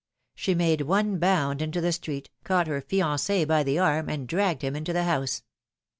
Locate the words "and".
4.09-4.27